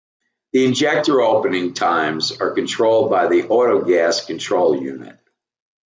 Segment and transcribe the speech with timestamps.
[0.53, 5.19] The injector opening times are controlled by the autogas control unit.